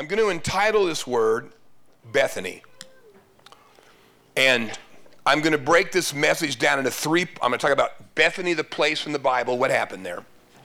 [0.00, 1.52] I'm going to entitle this word
[2.10, 2.62] Bethany.
[4.34, 4.72] And
[5.26, 7.28] I'm going to break this message down into three.
[7.42, 10.20] I'm going to talk about Bethany, the place in the Bible, what happened there.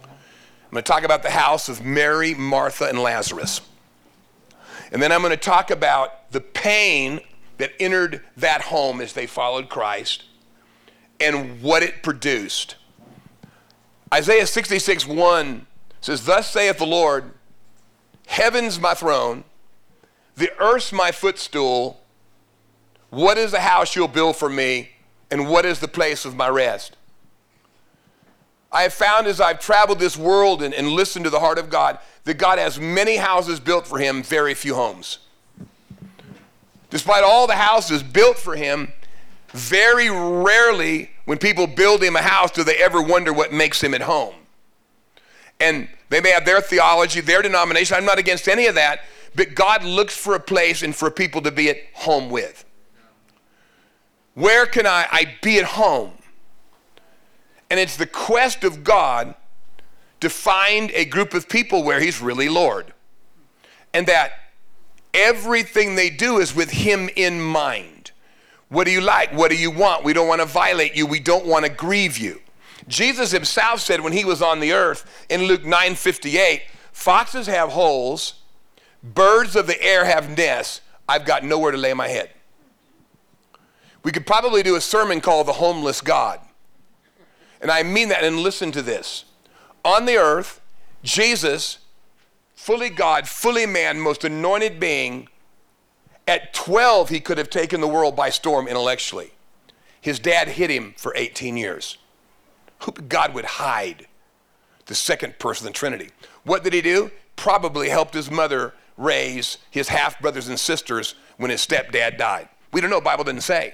[0.05, 3.59] I'm going to talk about the house of Mary, Martha, and Lazarus.
[4.93, 7.19] And then I'm going to talk about the pain
[7.57, 10.23] that entered that home as they followed Christ
[11.19, 12.77] and what it produced.
[14.13, 15.67] Isaiah 66 1
[15.99, 17.33] says, Thus saith the Lord,
[18.27, 19.43] Heaven's my throne,
[20.35, 22.01] the earth's my footstool.
[23.09, 24.89] What is the house you'll build for me,
[25.31, 26.97] and what is the place of my rest?
[28.71, 31.69] I have found as I've traveled this world and, and listened to the heart of
[31.69, 35.19] God that God has many houses built for him, very few homes.
[36.89, 38.91] Despite all the houses built for him,
[39.49, 43.93] very rarely when people build him a house do they ever wonder what makes him
[43.93, 44.35] at home.
[45.59, 47.95] And they may have their theology, their denomination.
[47.95, 49.01] I'm not against any of that,
[49.35, 52.65] but God looks for a place and for people to be at home with.
[54.33, 56.11] Where can I, I be at home?
[57.69, 59.35] And it's the quest of God
[60.19, 62.93] to find a group of people where He's really Lord.
[63.93, 64.33] And that
[65.13, 68.11] everything they do is with Him in mind.
[68.69, 69.31] What do you like?
[69.31, 70.03] What do you want?
[70.03, 71.05] We don't want to violate you.
[71.05, 72.41] We don't want to grieve you.
[72.87, 77.69] Jesus himself said when he was on the earth in Luke 9 58, foxes have
[77.69, 78.35] holes,
[79.03, 80.81] birds of the air have nests.
[81.07, 82.31] I've got nowhere to lay my head.
[84.03, 86.39] We could probably do a sermon called The Homeless God.
[87.61, 89.25] And I mean that, and listen to this.
[89.83, 90.61] On the earth,
[91.03, 91.79] Jesus,
[92.53, 95.27] fully God, fully man, most anointed being,
[96.27, 99.31] at 12, he could have taken the world by storm intellectually.
[100.01, 101.97] His dad hid him for 18 years.
[102.91, 104.07] God would hide
[104.85, 106.09] the second person of the Trinity.
[106.43, 107.11] What did he do?
[107.35, 112.49] Probably helped his mother raise his half brothers and sisters when his stepdad died.
[112.71, 113.73] We don't know, Bible didn't say.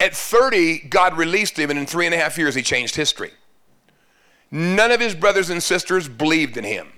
[0.00, 3.30] At 30, God released him, and in three and a half years, he changed history.
[4.50, 6.92] None of his brothers and sisters believed in him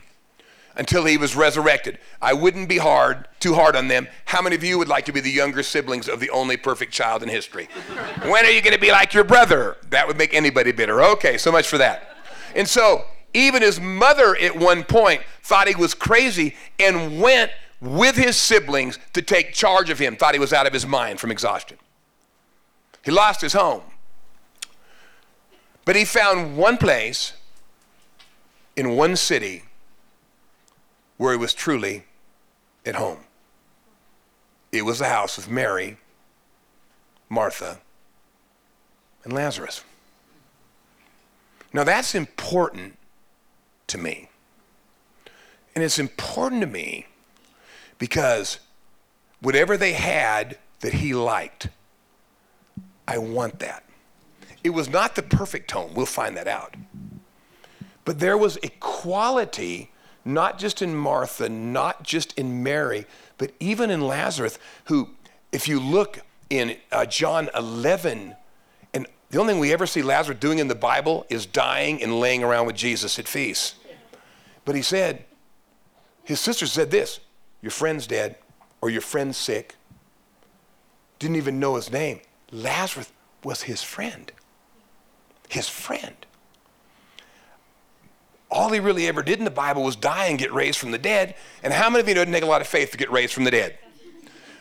[0.77, 1.99] until he was resurrected.
[2.21, 4.09] I wouldn't be hard, too hard on them.
[4.27, 6.93] How many of you would like to be the younger siblings of the only perfect
[6.93, 7.69] child in history?
[8.23, 9.77] when are you going to be like your brother?
[9.91, 11.03] That would make anybody bitter.
[11.03, 12.17] Okay, so much for that.
[12.55, 13.05] And so,
[13.35, 17.51] even his mother at one point thought he was crazy and went
[17.81, 21.21] with his siblings to take charge of him, thought he was out of his mind
[21.21, 21.77] from exhaustion.
[23.05, 23.83] He lost his home.
[25.85, 27.35] But he found one place
[28.75, 29.63] in one city
[31.17, 32.05] where he was truly
[32.85, 33.21] at home.
[34.73, 35.97] It was the house of Mary,
[37.29, 37.81] Martha,
[39.25, 39.83] and Lazarus.
[41.73, 42.99] Now that's important
[43.89, 44.29] to me.
[45.75, 47.07] And it's important to me
[47.99, 48.61] because
[49.41, 51.69] whatever they had that he liked,
[53.07, 53.85] I want that.
[54.65, 55.95] It was not the perfect home.
[55.95, 56.75] We'll find that out.
[58.05, 59.91] But there was a quality,
[60.27, 63.07] not just in Martha, not just in Mary,
[63.39, 65.11] but even in Lazarus, who,
[65.53, 66.19] if you look
[66.51, 68.35] in uh, John 11,
[68.93, 72.19] and the only thing we ever see Lazarus doing in the Bible is dying and
[72.19, 73.77] laying around with Jesus at feasts.
[74.65, 75.25] But he said,
[76.25, 77.21] his sister said this
[77.63, 78.37] Your friend's dead,
[78.81, 79.77] or your friend's sick.
[81.21, 82.21] Didn't even know his name.
[82.51, 83.13] Lazarus
[83.45, 84.33] was his friend.
[85.49, 86.26] His friend.
[88.51, 90.99] All he really ever did in the Bible was die and get raised from the
[90.99, 91.35] dead.
[91.63, 93.11] And how many of you know it doesn't take a lot of faith to get
[93.11, 93.79] raised from the dead?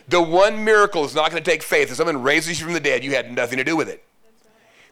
[0.08, 1.90] The one miracle is not going to take faith.
[1.90, 4.04] If someone raises you from the dead, you had nothing to do with it.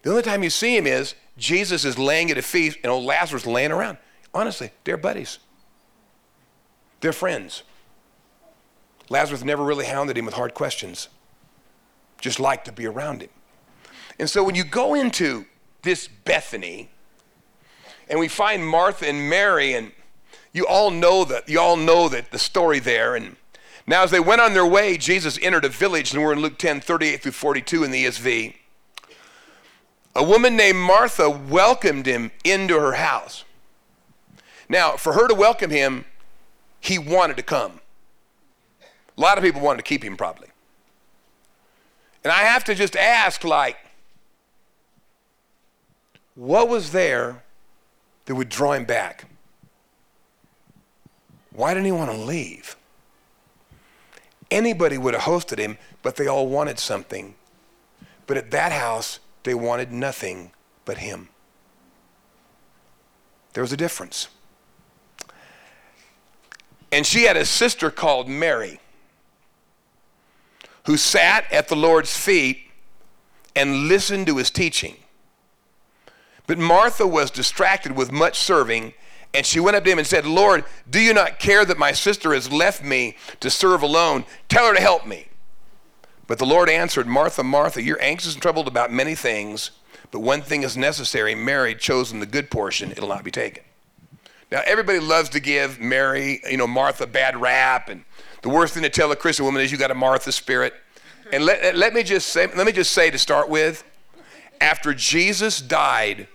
[0.02, 3.04] The only time you see him is Jesus is laying at a feast and old
[3.04, 3.98] Lazarus laying around.
[4.32, 5.38] Honestly, they're buddies.
[7.00, 7.62] They're friends.
[9.08, 11.08] Lazarus never really hounded him with hard questions
[12.24, 13.28] just liked to be around him.
[14.18, 15.44] And so when you go into
[15.82, 16.90] this Bethany,
[18.08, 19.92] and we find Martha and Mary, and
[20.52, 23.16] you all know that you all know that the story there.
[23.16, 23.36] And
[23.86, 26.58] now as they went on their way, Jesus entered a village, and we're in Luke
[26.58, 28.54] 10, 38 through 42 in the ESV.
[30.16, 33.44] A woman named Martha welcomed him into her house.
[34.68, 36.04] Now, for her to welcome him,
[36.80, 37.80] he wanted to come.
[39.16, 40.48] A lot of people wanted to keep him, probably.
[42.22, 43.76] And I have to just ask, like,
[46.34, 47.43] what was there
[48.26, 49.26] that would draw him back?
[51.52, 52.76] Why didn't he want to leave?
[54.50, 57.34] Anybody would have hosted him, but they all wanted something.
[58.26, 60.52] But at that house, they wanted nothing
[60.84, 61.28] but him.
[63.52, 64.28] There was a difference.
[66.90, 68.80] And she had a sister called Mary
[70.86, 72.58] who sat at the Lord's feet
[73.56, 74.96] and listened to his teaching.
[76.46, 78.92] But Martha was distracted with much serving,
[79.32, 81.92] and she went up to him and said, Lord, do you not care that my
[81.92, 84.24] sister has left me to serve alone?
[84.48, 85.28] Tell her to help me.
[86.26, 89.72] But the Lord answered, Martha, Martha, you're anxious and troubled about many things,
[90.10, 91.34] but one thing is necessary.
[91.34, 93.64] Mary chosen the good portion, it'll not be taken.
[94.50, 98.04] Now, everybody loves to give Mary, you know, Martha bad rap, and
[98.42, 100.74] the worst thing to tell a Christian woman is you got a Martha spirit.
[101.32, 103.82] And let, let me just say, let me just say to start with,
[104.60, 106.28] after Jesus died,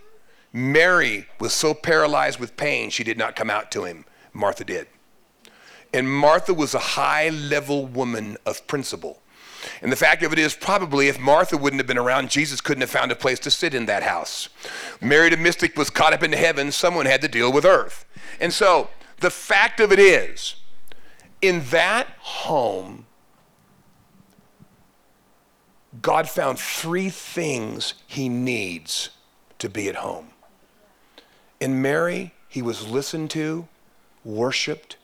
[0.51, 4.05] Mary was so paralyzed with pain she did not come out to him.
[4.33, 4.87] Martha did.
[5.93, 9.21] And Martha was a high level woman of principle.
[9.81, 12.81] And the fact of it is, probably if Martha wouldn't have been around, Jesus couldn't
[12.81, 14.49] have found a place to sit in that house.
[15.01, 18.05] Mary the mystic was caught up into heaven, someone had to deal with earth.
[18.39, 20.55] And so the fact of it is,
[21.41, 23.05] in that home,
[26.01, 29.09] God found three things he needs
[29.57, 30.29] to be at home.
[31.59, 33.67] In Mary, he was listened to,
[34.23, 34.95] worshiped,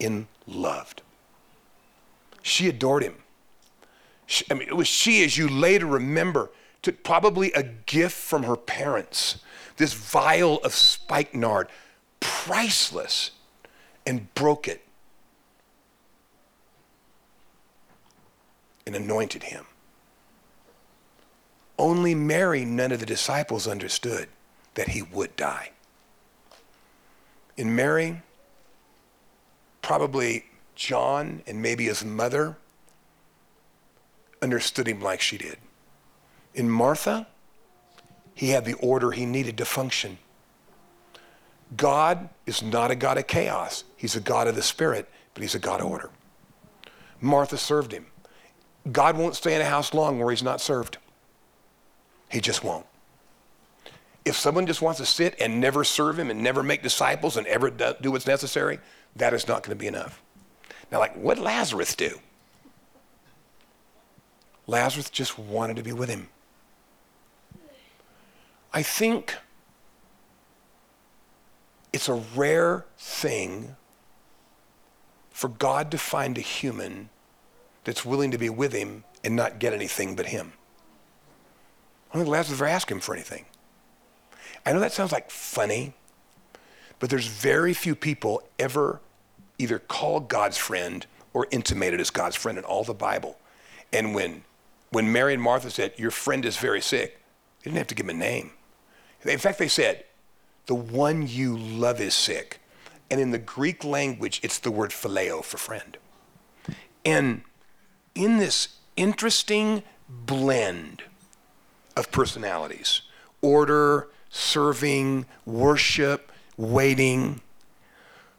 [0.00, 1.02] and loved.
[2.42, 3.16] She adored him.
[4.26, 6.50] She, I mean, it was she, as you later remember,
[6.80, 9.38] took probably a gift from her parents,
[9.76, 11.68] this vial of spikenard,
[12.20, 13.32] priceless,
[14.06, 14.82] and broke it
[18.86, 19.66] and anointed him.
[21.78, 24.28] Only Mary, none of the disciples understood
[24.78, 25.72] that he would die.
[27.56, 28.22] In Mary,
[29.82, 30.44] probably
[30.76, 32.56] John and maybe his mother
[34.40, 35.56] understood him like she did.
[36.54, 37.26] In Martha,
[38.36, 40.18] he had the order he needed to function.
[41.76, 43.82] God is not a God of chaos.
[43.96, 46.10] He's a God of the Spirit, but he's a God of order.
[47.20, 48.06] Martha served him.
[48.92, 50.98] God won't stay in a house long where he's not served.
[52.28, 52.86] He just won't.
[54.28, 57.46] If someone just wants to sit and never serve him and never make disciples and
[57.46, 58.78] ever do what's necessary,
[59.16, 60.22] that is not going to be enough.
[60.92, 62.20] Now, like, what Lazarus do?
[64.66, 66.28] Lazarus just wanted to be with him.
[68.74, 69.34] I think
[71.94, 73.76] it's a rare thing
[75.30, 77.08] for God to find a human
[77.84, 80.52] that's willing to be with him and not get anything but him.
[82.10, 83.46] I don't think Lazarus ever asked him for anything.
[84.64, 85.94] I know that sounds like funny,
[86.98, 89.00] but there's very few people ever
[89.58, 93.38] either called God's friend or intimated as God's friend in all the Bible.
[93.92, 94.44] And when
[94.90, 97.20] when Mary and Martha said, Your friend is very sick,
[97.62, 98.52] they didn't have to give him a name.
[99.24, 100.04] In fact, they said,
[100.66, 102.60] The one you love is sick.
[103.10, 105.96] And in the Greek language, it's the word phileo for friend.
[107.04, 107.42] And
[108.14, 111.02] in this interesting blend
[111.96, 113.02] of personalities
[113.40, 117.40] order, serving, worship, waiting.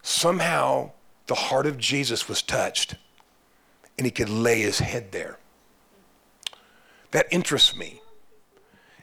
[0.02, 0.92] Somehow
[1.28, 2.96] the heart of Jesus was touched
[3.98, 5.38] and he could lay his head there.
[7.12, 8.02] That interests me.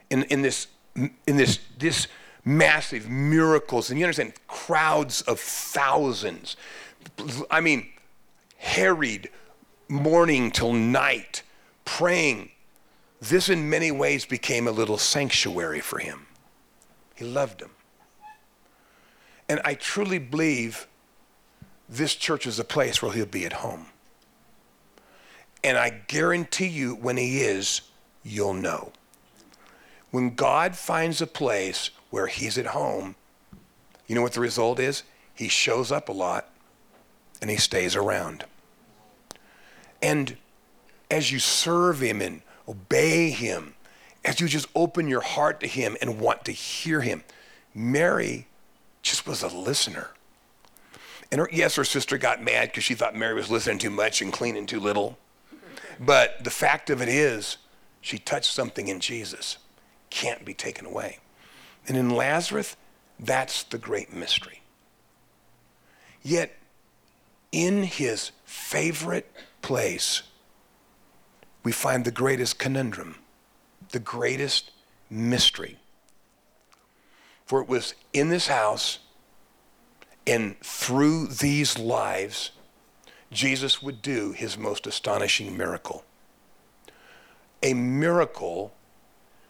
[0.09, 2.07] In, in this in this this
[2.43, 6.55] massive miracles and you understand crowds of thousands.
[7.51, 7.87] I mean
[8.57, 9.29] harried
[9.89, 11.43] morning till night
[11.83, 12.51] praying.
[13.19, 16.26] This in many ways became a little sanctuary for him
[17.17, 17.71] he loved him
[19.49, 20.87] and i truly believe
[21.89, 23.87] this church is a place where he'll be at home
[25.63, 27.81] and i guarantee you when he is
[28.27, 28.91] you'll know.
[30.11, 33.15] When God finds a place where he's at home,
[34.07, 35.03] you know what the result is?
[35.33, 36.49] He shows up a lot
[37.41, 38.45] and he stays around.
[40.01, 40.37] And
[41.09, 43.73] as you serve him and obey him,
[44.27, 47.23] as you just open your heart to him and want to hear him,
[47.73, 48.47] Mary
[49.01, 50.09] just was a listener.
[51.31, 54.21] And her, yes, her sister got mad because she thought Mary was listening too much
[54.21, 55.17] and cleaning too little.
[55.99, 57.57] But the fact of it is,
[58.01, 59.57] she touched something in Jesus.
[60.09, 61.19] Can't be taken away.
[61.87, 62.75] And in Lazarus,
[63.19, 64.61] that's the great mystery.
[66.21, 66.55] Yet,
[67.53, 69.31] in his favorite
[69.61, 70.23] place,
[71.63, 73.15] we find the greatest conundrum,
[73.91, 74.71] the greatest
[75.09, 75.77] mystery.
[77.45, 78.99] For it was in this house
[80.25, 82.51] and through these lives,
[83.31, 86.03] Jesus would do his most astonishing miracle
[87.63, 88.73] a miracle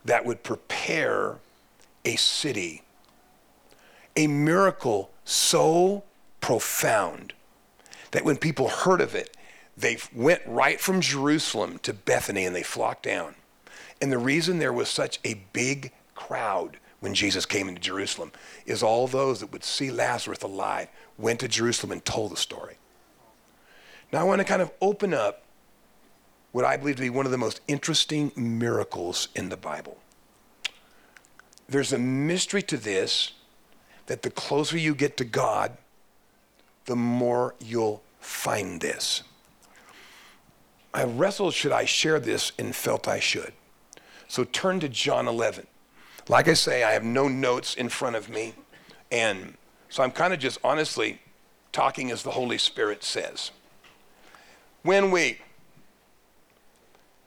[0.06, 1.38] that would prepare
[2.06, 2.84] a city.
[4.15, 6.03] A miracle so
[6.41, 7.34] profound
[8.12, 9.36] that when people heard of it,
[9.75, 13.36] they went right from Jerusalem to Bethany and they flocked down.
[14.01, 18.32] And the reason there was such a big crowd when Jesus came into Jerusalem
[18.66, 20.88] is all those that would see Lazarus alive
[21.18, 22.77] went to Jerusalem and told the story.
[24.12, 25.44] Now I want to kind of open up
[26.51, 29.98] what I believe to be one of the most interesting miracles in the Bible.
[31.70, 33.34] There's a mystery to this
[34.08, 35.77] that the closer you get to God,
[36.86, 39.24] the more you'll find this.
[40.94, 43.51] I wrestled, should I share this, and felt I should.
[44.27, 45.67] So turn to John 11.
[46.27, 48.53] Like I say, I have no notes in front of me.
[49.12, 49.55] And
[49.89, 51.22] so I'm kind of just honestly
[51.72, 53.51] talking as the Holy Spirit says.
[54.84, 55.39] When we,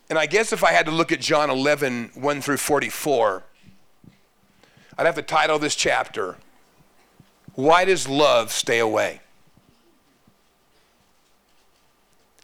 [0.09, 3.43] and I guess if I had to look at John 11, 1 through 44,
[4.99, 6.37] I'd have to title this chapter,
[7.55, 9.21] Why Does Love Stay Away?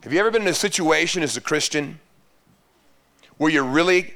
[0.03, 1.99] Have you ever been in a situation as a Christian
[3.39, 4.16] where you're really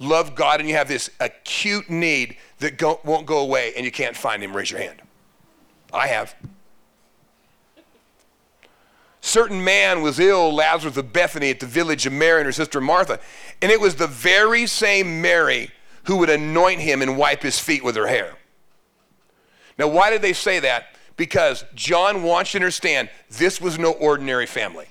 [0.00, 3.92] love God and you have this acute need that go, won't go away and you
[3.92, 4.56] can't find Him?
[4.56, 5.00] Raise your hand.
[5.92, 6.34] I have.
[9.20, 12.80] Certain man was ill, Lazarus of Bethany, at the village of Mary and her sister
[12.80, 13.20] Martha.
[13.62, 15.70] And it was the very same Mary
[16.04, 18.34] who would anoint him and wipe his feet with her hair.
[19.78, 20.86] Now, why did they say that?
[21.16, 24.88] Because John wants you to understand this was no ordinary family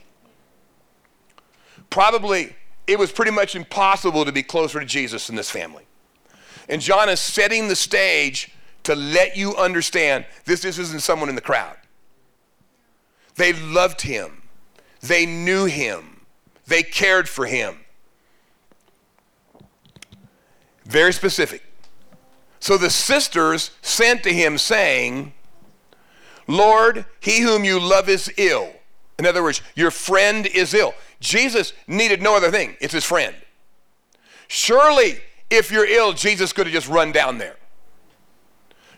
[1.90, 2.56] probably
[2.90, 5.84] it was pretty much impossible to be closer to Jesus in this family.
[6.68, 8.52] And John is setting the stage
[8.84, 11.78] to let you understand this, this isn't someone in the crowd.
[13.36, 14.42] They loved him,
[15.02, 16.22] they knew him,
[16.66, 17.80] they cared for him.
[20.86, 21.64] Very specific.
[22.60, 25.34] So the sisters sent to him, saying,
[26.48, 28.74] Lord, he whom you love is ill.
[29.20, 30.94] In other words, your friend is ill.
[31.20, 33.36] Jesus needed no other thing, it's his friend.
[34.48, 37.56] Surely, if you're ill, Jesus could have just run down there.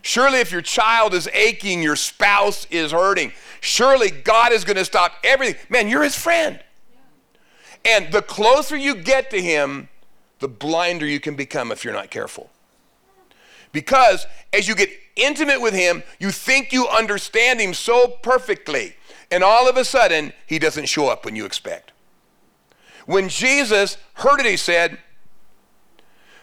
[0.01, 4.85] Surely, if your child is aching, your spouse is hurting, surely God is going to
[4.85, 5.61] stop everything.
[5.69, 6.59] Man, you're his friend.
[7.85, 9.89] And the closer you get to him,
[10.39, 12.49] the blinder you can become if you're not careful.
[13.71, 18.95] Because as you get intimate with him, you think you understand him so perfectly.
[19.31, 21.90] And all of a sudden, he doesn't show up when you expect.
[23.11, 24.97] When Jesus heard it, he said,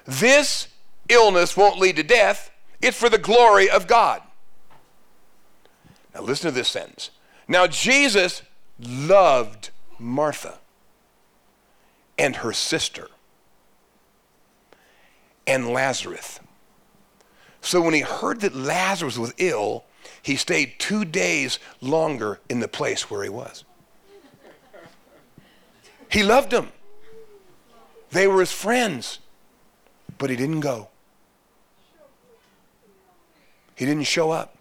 [0.05, 0.69] This
[1.09, 2.51] illness won't lead to death,
[2.83, 4.21] it's for the glory of God.
[6.15, 7.09] Now, listen to this sentence.
[7.49, 8.43] Now, Jesus
[8.79, 10.59] loved Martha
[12.19, 13.09] and her sister
[15.47, 16.39] and Lazarus.
[17.63, 19.85] So, when he heard that Lazarus was ill,
[20.21, 23.65] he stayed two days longer in the place where he was.
[26.11, 26.73] He loved them.
[28.11, 29.19] They were his friends,
[30.17, 30.89] but he didn't go.
[33.75, 34.57] He didn't show up.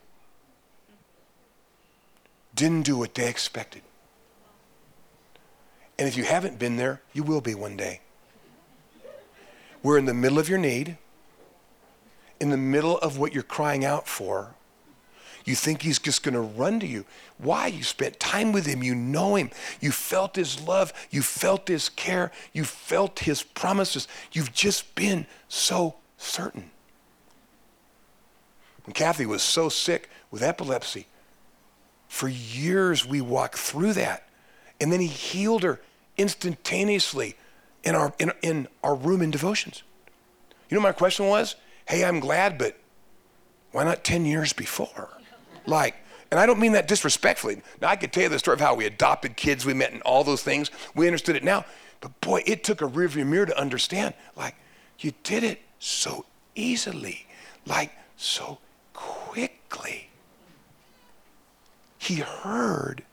[2.53, 3.81] Didn't do what they expected.
[5.97, 8.01] And if you haven't been there, you will be one day.
[9.81, 10.97] We're in the middle of your need,
[12.39, 14.53] in the middle of what you're crying out for,
[15.47, 17.05] you think he's just going to run to you.
[17.37, 17.67] Why?
[17.67, 18.83] You spent time with him.
[18.83, 19.49] You know him.
[19.79, 20.91] You felt his love.
[21.09, 22.33] You felt his care.
[22.51, 24.09] You felt his promises.
[24.33, 26.69] You've just been so certain.
[28.85, 31.07] When Kathy was so sick with epilepsy,
[32.09, 34.27] for years we walked through that.
[34.81, 35.79] And then he healed her
[36.17, 37.37] instantaneously
[37.85, 39.83] in our, in, in our room in devotions.
[40.69, 41.55] You know, my question was,
[41.87, 42.77] hey, I'm glad, but
[43.71, 45.17] why not 10 years before?
[45.67, 45.95] Like,
[46.31, 47.61] and I don't mean that disrespectfully.
[47.81, 50.01] Now, I could tell you the story of how we adopted kids we met and
[50.01, 50.71] all those things.
[50.95, 51.65] We understood it now.
[52.01, 54.13] But boy, it took a rearview mirror to understand.
[54.35, 54.55] Like,
[54.99, 57.27] you did it so easily,
[57.65, 58.59] like, so
[58.93, 60.09] quickly.
[61.97, 63.03] He heard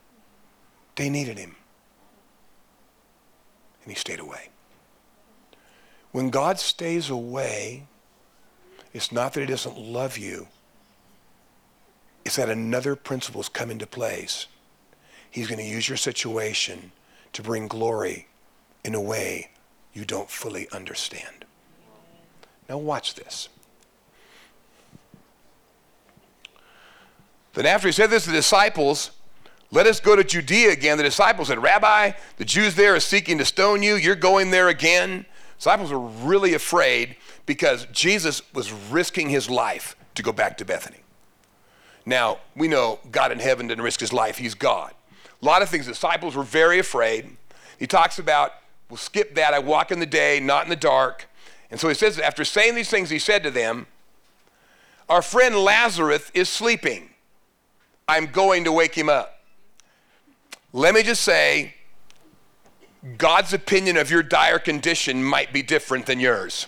[0.95, 1.55] they needed him,
[3.83, 4.49] and he stayed away.
[6.11, 7.87] When God stays away,
[8.93, 10.47] it's not that he doesn't love you,
[12.25, 14.47] is that another principle has come into place.
[15.29, 16.91] He's going to use your situation
[17.33, 18.27] to bring glory
[18.83, 19.51] in a way
[19.93, 21.45] you don't fully understand.
[22.67, 23.47] Now, watch this.
[27.53, 29.11] Then, after he said this to the disciples,
[29.71, 30.97] let us go to Judea again.
[30.97, 33.95] The disciples said, Rabbi, the Jews there are seeking to stone you.
[33.95, 35.25] You're going there again.
[35.57, 37.15] Disciples were really afraid
[37.45, 41.04] because Jesus was risking his life to go back to Bethany.
[42.05, 44.93] Now, we know God in heaven didn't risk his life, he's God.
[45.41, 45.85] A lot of things.
[45.85, 47.37] the Disciples were very afraid.
[47.77, 48.53] He talks about,
[48.89, 49.53] we'll skip that.
[49.53, 51.27] I walk in the day, not in the dark.
[51.69, 53.87] And so he says, after saying these things, he said to them,
[55.09, 57.09] Our friend Lazarus is sleeping.
[58.07, 59.41] I'm going to wake him up.
[60.71, 61.73] Let me just say,
[63.17, 66.67] God's opinion of your dire condition might be different than yours.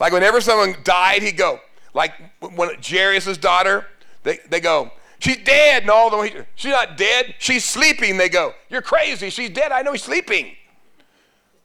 [0.00, 1.60] like whenever someone died, he'd go,
[1.98, 3.84] like when Jairus' daughter,
[4.22, 5.84] they, they go, she's dead.
[5.84, 7.34] No, the, she's not dead.
[7.40, 8.16] She's sleeping.
[8.16, 9.30] They go, you're crazy.
[9.30, 9.72] She's dead.
[9.72, 10.54] I know he's sleeping.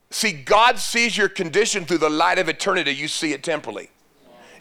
[0.09, 2.91] See, God sees your condition through the light of eternity.
[2.91, 3.91] You see it temporally.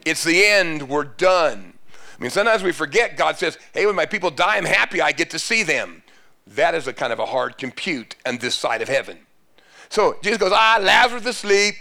[0.04, 0.90] It's the end.
[0.90, 1.72] We're done.
[2.18, 5.12] I mean, sometimes we forget God says, hey, when my people die, I'm happy I
[5.12, 6.02] get to see them.
[6.46, 9.20] That is a kind of a hard compute on this side of heaven.
[9.88, 11.76] So Jesus goes, Ah, Lazarus asleep.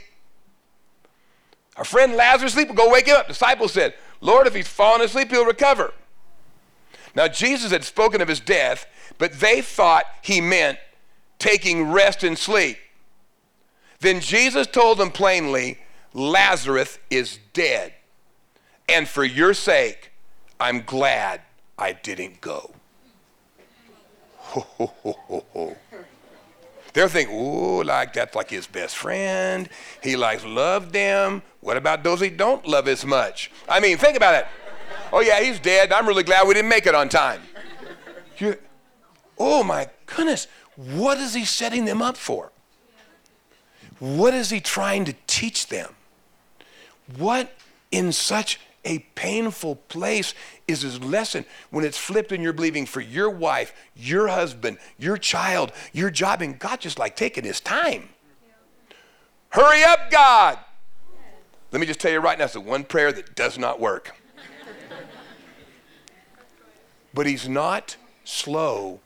[1.82, 3.28] Our friend Lazarus asleep, go wake him up.
[3.28, 5.92] Disciples said, Lord, if he's fallen asleep, he'll recover.
[7.16, 8.86] Now, Jesus had spoken of his death,
[9.18, 10.78] but they thought he meant
[11.40, 12.78] taking rest and sleep.
[14.00, 15.80] Then Jesus told them plainly,
[16.14, 17.94] Lazarus is dead.
[18.88, 20.12] And for your sake,
[20.60, 21.42] I'm glad
[21.80, 22.76] I didn't go.
[26.94, 29.70] They're thinking, ooh, like that's like his best friend.
[30.04, 31.42] He likes love them.
[31.62, 33.52] What about those he don't love as much?
[33.70, 34.48] I mean, think about it.
[35.14, 35.92] Oh yeah, he's dead.
[35.92, 37.42] I'm really glad we didn't make it on time.
[38.38, 38.58] You,
[39.38, 42.52] oh my goodness, what is he setting them up for?
[44.00, 45.96] What is he trying to teach them?
[47.18, 47.54] What
[47.92, 50.34] in such a painful place
[50.68, 55.18] is his lesson when it's flipped and you're believing for your wife, your husband, your
[55.18, 58.10] child, your job, and God just like taking his time.
[59.50, 60.58] Hurry up, God.
[61.72, 64.16] Let me just tell you right now, it's the one prayer that does not work.
[67.14, 69.00] but he's not slow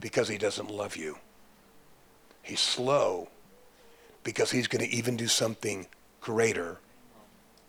[0.00, 1.18] because he doesn't love you.
[2.42, 3.28] He's slow
[4.22, 5.86] because he's going to even do something
[6.20, 6.78] greater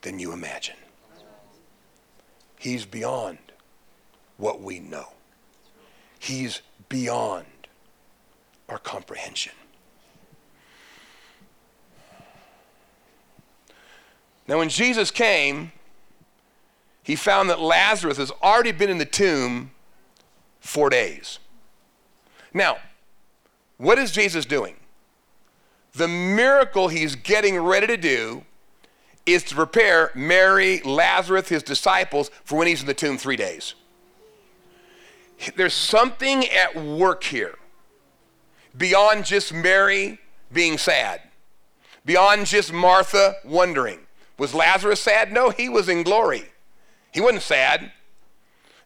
[0.02, 0.76] than you imagine.
[2.62, 3.40] He's beyond
[4.38, 5.08] what we know.
[6.20, 7.48] He's beyond
[8.70, 9.54] our comprehension.
[14.48, 15.72] Now, when Jesus came,
[17.02, 19.72] he found that Lazarus has already been in the tomb
[20.60, 21.40] four days.
[22.54, 22.78] Now,
[23.78, 24.76] what is Jesus doing?
[25.94, 28.44] The miracle he's getting ready to do
[29.26, 33.76] is to prepare Mary, Lazarus, his disciples for when he's in the tomb three days.
[35.56, 37.58] There's something at work here
[38.78, 40.20] beyond just Mary
[40.52, 41.22] being sad,
[42.06, 44.00] beyond just Martha wondering.
[44.38, 45.32] Was Lazarus sad?
[45.32, 46.46] No, he was in glory.
[47.12, 47.92] He wasn't sad.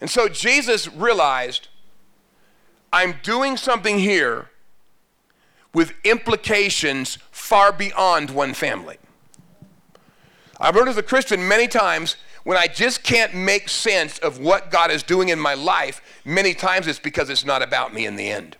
[0.01, 1.69] And so Jesus realized
[2.91, 4.49] I'm doing something here
[5.73, 8.97] with implications far beyond one family.
[10.59, 14.71] I've learned as a Christian many times when I just can't make sense of what
[14.71, 18.15] God is doing in my life, many times it's because it's not about me in
[18.15, 18.55] the end.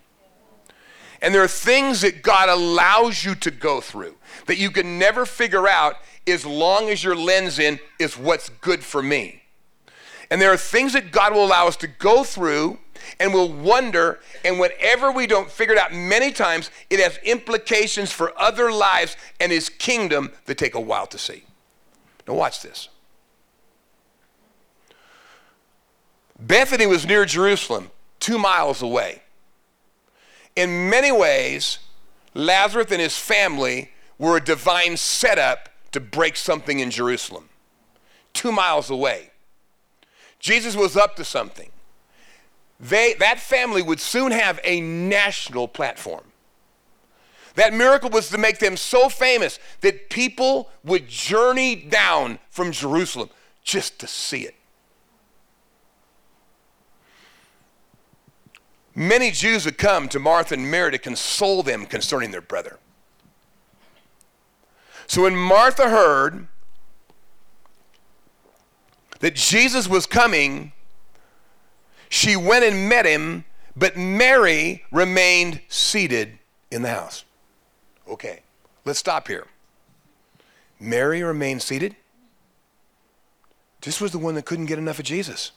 [1.22, 5.24] And there are things that God allows you to go through that you can never
[5.24, 9.42] figure out as long as your lens in is what's good for me.
[10.30, 12.78] And there are things that God will allow us to go through
[13.20, 18.10] and we'll wonder, and whenever we don't figure it out, many times it has implications
[18.10, 21.44] for other lives and His kingdom that take a while to see.
[22.26, 22.88] Now, watch this.
[26.38, 29.22] Bethany was near Jerusalem, two miles away.
[30.54, 31.78] In many ways,
[32.34, 37.48] Lazarus and his family were a divine setup to break something in Jerusalem,
[38.32, 39.30] two miles away.
[40.38, 41.70] Jesus was up to something.
[42.78, 46.24] They, that family would soon have a national platform.
[47.56, 53.30] That miracle was to make them so famous that people would journey down from Jerusalem
[53.64, 54.54] just to see it.
[58.94, 62.78] Many Jews would come to Martha and Mary to console them concerning their brother.
[65.06, 66.48] So when Martha heard
[69.20, 70.72] that Jesus was coming,
[72.10, 76.38] she went and met him, but Mary remained seated
[76.70, 77.24] in the house.
[78.08, 78.40] Okay,
[78.84, 79.46] let's stop here.
[80.78, 81.96] Mary remained seated.
[83.80, 85.52] This was the one that couldn't get enough of Jesus.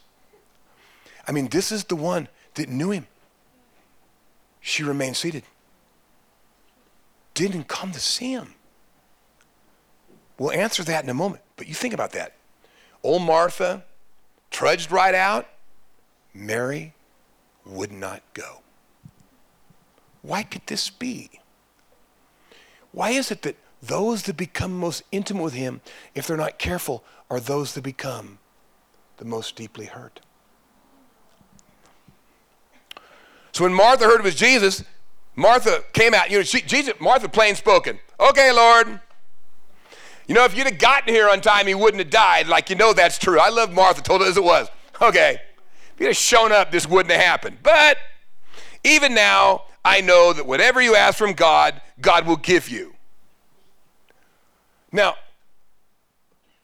[1.26, 3.06] I mean, this is the one that knew him.
[4.60, 5.44] She remained seated.
[7.34, 8.54] Didn't come to see him.
[10.38, 12.34] We'll answer that in a moment, but you think about that.
[13.02, 13.84] Old Martha
[14.50, 15.46] trudged right out.
[16.32, 16.94] Mary
[17.64, 18.62] would not go.
[20.22, 21.39] Why could this be?
[22.92, 25.80] Why is it that those that become most intimate with him,
[26.14, 28.38] if they're not careful, are those that become
[29.16, 30.20] the most deeply hurt?
[33.52, 34.84] So when Martha heard it was Jesus,
[35.36, 36.30] Martha came out.
[36.30, 37.98] You know, she, Jesus, Martha plain spoken.
[38.18, 39.00] Okay, Lord.
[40.26, 42.46] You know, if you'd have gotten here on time, he wouldn't have died.
[42.46, 43.40] Like, you know that's true.
[43.40, 44.68] I love Martha, told it as it was.
[45.02, 45.40] Okay.
[45.94, 47.58] If you'd have shown up, this wouldn't have happened.
[47.62, 47.96] But
[48.84, 52.94] even now, I know that whatever you ask from God, God will give you.
[54.92, 55.14] Now,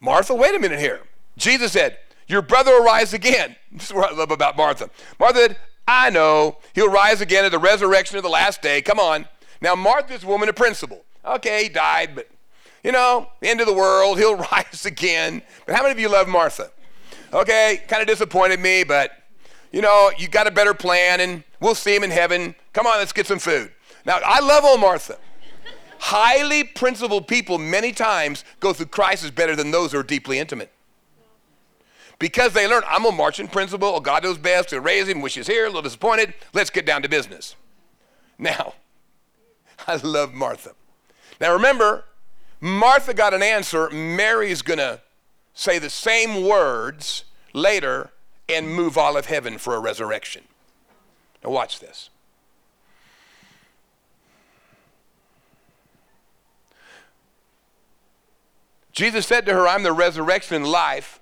[0.00, 1.00] Martha, wait a minute here.
[1.36, 3.56] Jesus said, Your brother will rise again.
[3.72, 4.88] This is what I love about Martha.
[5.20, 8.80] Martha said, I know he'll rise again at the resurrection of the last day.
[8.80, 9.26] Come on.
[9.60, 11.04] Now, Martha's woman of principle.
[11.24, 12.28] Okay, he died, but
[12.82, 15.42] you know, end of the world, he'll rise again.
[15.66, 16.70] But how many of you love Martha?
[17.32, 19.10] Okay, kind of disappointed me, but
[19.72, 22.54] you know, you got a better plan and we'll see him in heaven.
[22.72, 23.72] Come on, let's get some food.
[24.06, 25.18] Now, I love old Martha.
[25.98, 30.72] Highly principled people many times go through crisis better than those who are deeply intimate.
[32.18, 33.88] Because they learn, I'm a marching principle.
[33.88, 34.70] Oh, God knows best.
[34.70, 36.34] To raise him, wish he's here, a little disappointed.
[36.54, 37.56] Let's get down to business.
[38.38, 38.74] Now,
[39.86, 40.72] I love Martha.
[41.40, 42.04] Now remember,
[42.60, 43.90] Martha got an answer.
[43.90, 45.00] Mary's going to
[45.52, 48.12] say the same words later
[48.48, 50.44] and move all of heaven for a resurrection.
[51.42, 52.08] Now, watch this.
[58.96, 61.20] Jesus said to her, I'm the resurrection and life.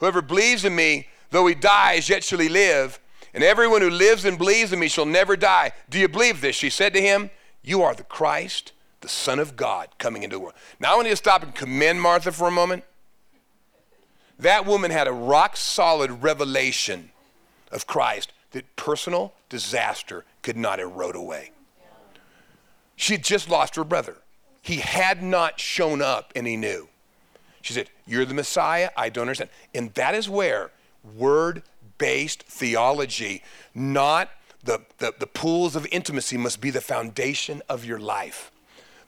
[0.00, 2.98] Whoever believes in me, though he dies, yet shall he live.
[3.32, 5.70] And everyone who lives and believes in me shall never die.
[5.88, 6.56] Do you believe this?
[6.56, 7.30] She said to him,
[7.62, 10.54] You are the Christ, the Son of God, coming into the world.
[10.80, 12.82] Now I want you to stop and commend Martha for a moment.
[14.36, 17.12] That woman had a rock solid revelation
[17.70, 21.52] of Christ that personal disaster could not erode away.
[22.96, 24.16] She had just lost her brother.
[24.66, 26.88] He had not shown up and he knew.
[27.62, 28.90] She said, You're the Messiah?
[28.96, 29.50] I don't understand.
[29.72, 30.72] And that is where
[31.16, 31.62] word
[31.98, 33.44] based theology,
[33.76, 34.28] not
[34.64, 38.50] the, the, the pools of intimacy, must be the foundation of your life.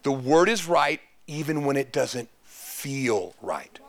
[0.04, 3.80] The word is right even when it doesn't feel right.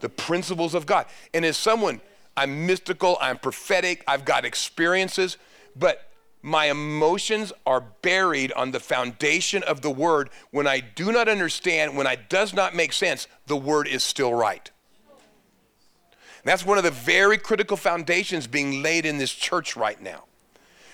[0.00, 1.06] The principles of God.
[1.32, 2.00] And as someone,
[2.36, 5.36] I'm mystical, I'm prophetic, I've got experiences,
[5.76, 6.05] but
[6.46, 10.30] my emotions are buried on the foundation of the word.
[10.52, 14.32] When I do not understand, when it does not make sense, the word is still
[14.32, 14.70] right.
[15.10, 20.26] And that's one of the very critical foundations being laid in this church right now.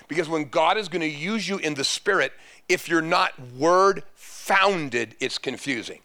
[0.09, 2.33] Because when God is going to use you in the spirit,
[2.67, 6.01] if you're not word founded, it's confusing.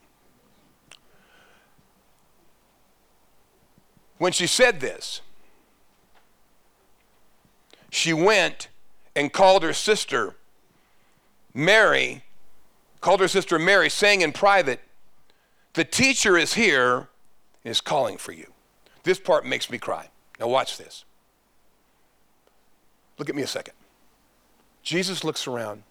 [4.17, 5.21] When she said this,
[7.89, 8.67] she went
[9.17, 10.35] and called her sister
[11.51, 12.23] Mary,
[13.01, 14.79] called her sister Mary, saying in private,
[15.73, 17.07] The teacher is here
[17.65, 18.53] and is calling for you.
[19.01, 20.09] This part makes me cry.
[20.39, 21.03] Now, watch this.
[23.17, 23.73] Look at me a second.
[24.83, 25.81] Jesus looks around.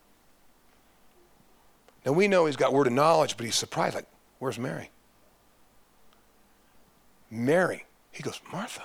[2.04, 4.06] Now, we know he's got word of knowledge, but he's surprised, like,
[4.38, 4.90] Where's Mary?
[7.28, 7.86] Mary.
[8.12, 8.84] He goes, Martha.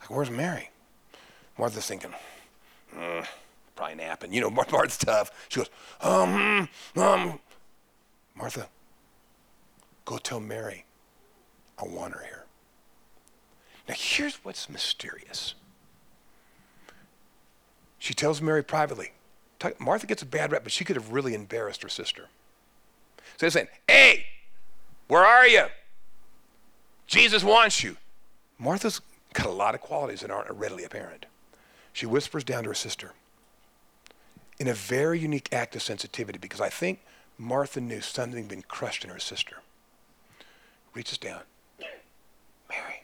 [0.00, 0.70] Like, where's Mary?
[1.56, 2.12] Martha's thinking,
[2.94, 3.26] mm,
[3.76, 4.32] probably napping.
[4.32, 5.30] You know, Martha's tough.
[5.48, 7.40] She goes, um, um,
[8.34, 8.68] Martha,
[10.04, 10.84] go tell Mary
[11.78, 12.44] I want her here.
[13.88, 15.54] Now, here's what's mysterious.
[17.98, 19.12] She tells Mary privately.
[19.78, 22.28] Martha gets a bad rep, but she could have really embarrassed her sister.
[23.18, 24.26] So they're saying, Hey,
[25.08, 25.66] where are you?
[27.06, 27.96] Jesus wants you.
[28.58, 29.00] Martha's
[29.32, 31.26] got a lot of qualities that aren't readily apparent.
[32.00, 33.12] She whispers down to her sister
[34.58, 37.00] in a very unique act of sensitivity because I think
[37.36, 39.56] Martha knew something had been crushed in her sister.
[40.94, 41.42] Reaches down.
[42.70, 43.02] Mary,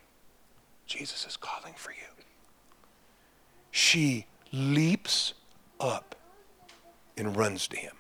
[0.86, 2.06] Jesus is calling for you.
[3.70, 5.34] She leaps
[5.78, 6.14] up
[7.18, 7.96] and runs to him.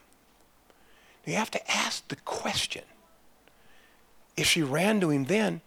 [1.26, 2.84] You have to ask the question.
[4.34, 5.60] If she ran to him then,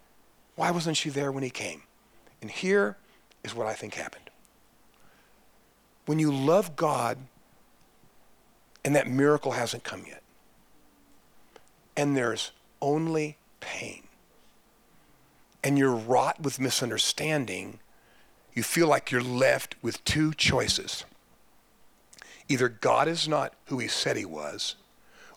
[0.56, 1.82] why wasn't she there when he came?
[2.42, 2.96] And here
[3.44, 4.29] is what I think happened.
[6.10, 7.18] When you love God
[8.84, 10.24] and that miracle hasn't come yet,
[11.96, 12.50] and there's
[12.82, 14.02] only pain,
[15.62, 17.78] and you're wrought with misunderstanding,
[18.54, 21.04] you feel like you're left with two choices.
[22.48, 24.74] Either God is not who he said he was,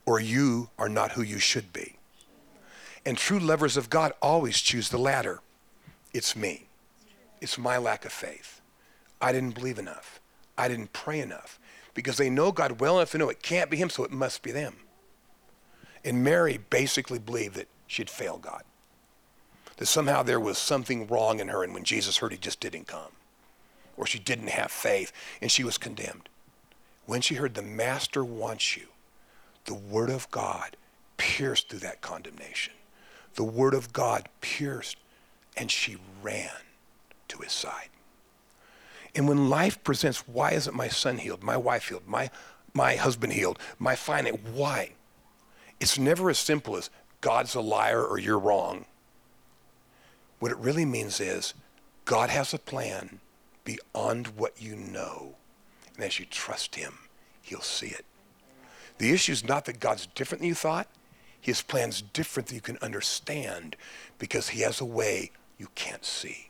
[0.07, 1.97] or you are not who you should be.
[3.05, 5.41] And true lovers of God always choose the latter.
[6.15, 6.63] It's me.
[7.41, 8.59] It's my lack of faith.
[9.21, 10.19] I didn't believe enough.
[10.57, 11.59] I didn't pray enough.
[11.93, 14.41] Because they know God well enough to know it can't be him, so it must
[14.41, 14.77] be them.
[16.03, 18.63] And Mary basically believed that she'd failed God.
[19.77, 22.87] That somehow there was something wrong in her, and when Jesus heard, he just didn't
[22.87, 23.11] come.
[23.95, 25.11] Or she didn't have faith,
[25.41, 26.29] and she was condemned.
[27.05, 28.87] When she heard the Master wants you,
[29.65, 30.75] the Word of God
[31.17, 32.73] pierced through that condemnation.
[33.35, 34.97] The Word of God pierced,
[35.55, 36.49] and she ran
[37.27, 37.89] to his side.
[39.15, 42.29] And when life presents, why isn't my son healed, my wife healed, my,
[42.73, 44.93] my husband healed, my finance, why?
[45.79, 46.89] It's never as simple as
[47.21, 48.85] God's a liar or you're wrong.
[50.39, 51.53] What it really means is
[52.05, 53.19] God has a plan
[53.63, 55.35] beyond what you know.
[55.95, 56.93] And as you trust him,
[57.41, 58.05] he'll see it.
[58.97, 60.87] The issue is not that God's different than you thought.
[61.39, 63.75] His plan's different than you can understand
[64.17, 66.49] because he has a way you can't see.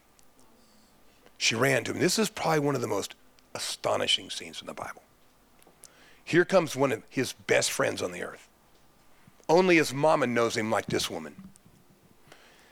[1.43, 1.99] She ran to him.
[1.99, 3.15] This is probably one of the most
[3.53, 5.03] astonishing scenes in the Bible.
[6.23, 8.47] Here comes one of his best friends on the earth.
[9.49, 11.35] Only his mama knows him like this woman.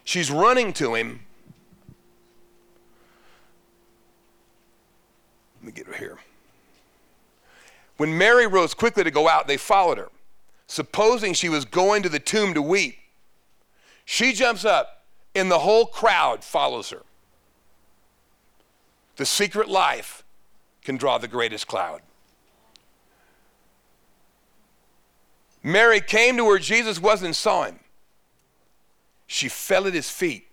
[0.05, 1.25] She's running to him.
[5.59, 6.19] Let me get her here.
[7.97, 10.07] When Mary rose quickly to go out, they followed her,
[10.67, 12.99] supposing she was going to the tomb to weep.
[14.05, 15.03] She jumps up,
[15.35, 17.01] and the whole crowd follows her.
[19.21, 20.23] The secret life
[20.83, 22.01] can draw the greatest cloud.
[25.61, 27.81] Mary came to where Jesus was and saw him.
[29.27, 30.47] She fell at his feet,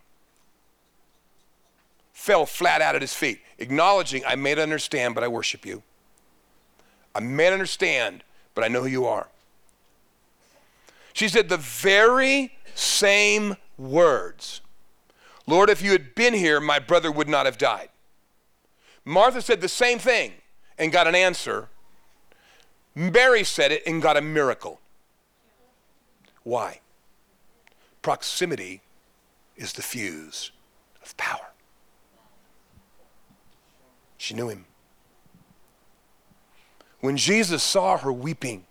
[2.12, 5.82] fell flat out at his feet, acknowledging, I may not understand, but I worship you.
[7.14, 8.22] I may not understand,
[8.54, 9.28] but I know who you are.
[11.14, 14.60] She said the very same words
[15.46, 17.88] Lord, if you had been here, my brother would not have died.
[19.08, 20.32] Martha said the same thing
[20.76, 21.70] and got an answer.
[22.94, 24.80] Mary said it and got a miracle.
[26.42, 26.80] Why?
[28.02, 28.82] Proximity
[29.56, 30.52] is the fuse
[31.02, 31.48] of power.
[34.18, 34.66] She knew him.
[37.00, 38.66] When Jesus saw her weeping,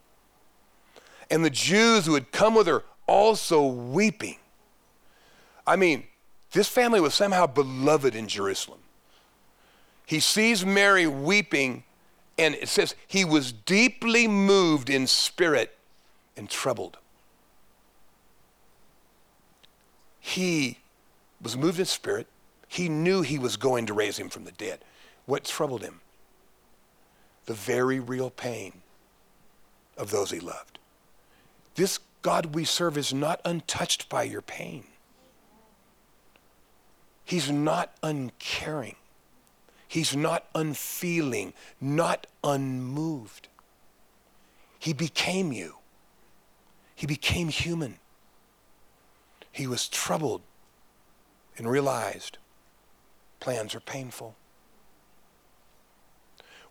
[1.31, 4.37] and the Jews who had come with her also weeping,
[5.65, 6.03] I mean,
[6.51, 8.79] this family was somehow beloved in Jerusalem.
[10.07, 11.83] He sees Mary weeping,
[12.37, 15.77] and it says he was deeply moved in spirit
[16.37, 16.97] and troubled.
[20.21, 20.77] He
[21.41, 22.27] was moved in spirit.
[22.69, 24.79] He knew he was going to raise him from the dead.
[25.25, 25.99] What troubled him?
[27.45, 28.81] The very real pain
[29.97, 30.79] of those he loved.
[31.75, 34.85] This God we serve is not untouched by your pain.
[37.25, 38.95] He's not uncaring.
[39.87, 43.47] He's not unfeeling, not unmoved.
[44.79, 45.75] He became you.
[46.95, 47.99] He became human.
[49.51, 50.41] He was troubled
[51.57, 52.37] and realized
[53.39, 54.35] plans are painful.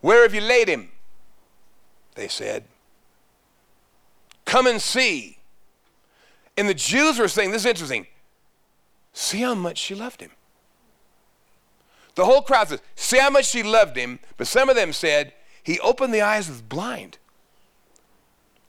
[0.01, 0.91] Where have you laid him?
[2.15, 2.65] They said.
[4.45, 5.39] Come and see.
[6.57, 8.07] And the Jews were saying, this is interesting.
[9.13, 10.31] See how much she loved him.
[12.17, 14.19] The whole crowd says, See how much she loved him.
[14.37, 17.19] But some of them said, He opened the eyes of the blind.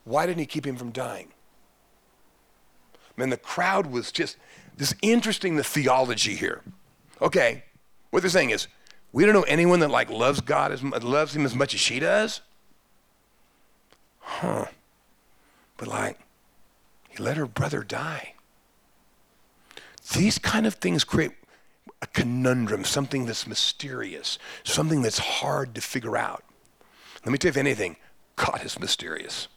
[0.04, 1.30] Why didn't he keep him from dying?
[3.16, 4.38] Man, the crowd was just
[4.76, 6.62] this interesting the theology here.
[7.22, 7.64] Okay,
[8.12, 8.68] what they're saying is,
[9.12, 12.00] we don't know anyone that like loves God as loves him as much as she
[12.00, 12.42] does.
[14.20, 14.66] Huh.
[15.78, 16.20] But like,
[17.10, 18.34] he let her brother die.
[20.14, 21.32] These kind of things create
[22.02, 26.44] a conundrum, something that's mysterious, something that's hard to figure out.
[27.26, 27.98] Let me tell you, if anything,
[28.36, 29.48] God is mysterious.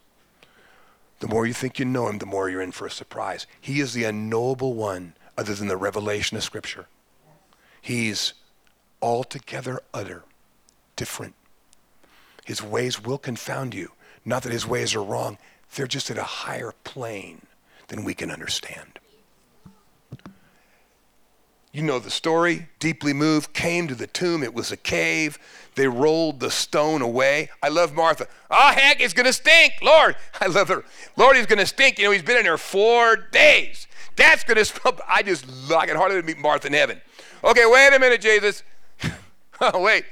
[1.21, 3.47] The more you think you know him, the more you're in for a surprise.
[3.61, 6.87] He is the unknowable one, other than the revelation of Scripture.
[7.81, 8.33] He's
[9.03, 10.25] altogether utter,
[10.97, 11.35] different.
[12.45, 13.93] His ways will confound you.
[14.25, 15.39] Not that his ways are wrong,
[15.75, 17.43] they're just at a higher plane
[17.89, 19.00] than we can understand.
[21.73, 22.69] You know the story.
[22.81, 24.43] Deeply moved, came to the tomb.
[24.43, 25.39] It was a cave.
[25.77, 27.49] They rolled the stone away.
[27.63, 28.27] I love Martha.
[28.51, 29.75] Oh, heck, it's going to stink.
[29.81, 30.85] Lord, I love her.
[31.17, 31.99] Lord, he's going to stink.
[31.99, 33.87] You know, he's been in there four days.
[34.17, 34.99] That's going to smell.
[35.09, 37.01] I just, I can hardly meet Martha in heaven.
[37.45, 38.65] Okay, wait a minute, Jesus.
[39.61, 40.05] oh, wait.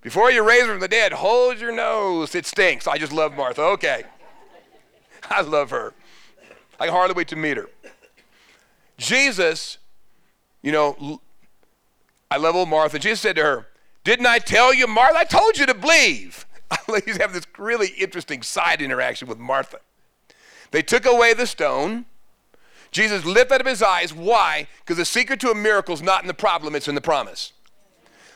[0.00, 2.34] Before you raise her from the dead, hold your nose.
[2.34, 2.86] It stinks.
[2.86, 3.62] I just love Martha.
[3.62, 4.04] Okay.
[5.30, 5.94] I love her.
[6.80, 7.68] I can hardly wait to meet her.
[8.98, 9.78] Jesus
[10.64, 11.20] you know,
[12.30, 12.98] I love old Martha.
[12.98, 13.66] Jesus said to her,
[14.02, 15.18] Didn't I tell you, Martha?
[15.18, 16.46] I told you to believe.
[17.04, 19.80] He's have this really interesting side interaction with Martha.
[20.70, 22.06] They took away the stone.
[22.90, 24.14] Jesus lifted up his eyes.
[24.14, 24.66] Why?
[24.80, 27.52] Because the secret to a miracle is not in the problem, it's in the promise.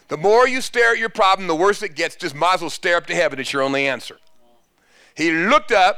[0.08, 2.14] The more you stare at your problem, the worse it gets.
[2.14, 3.38] Just might as well stare up to heaven.
[3.38, 4.18] It's your only answer.
[5.14, 5.96] He looked up.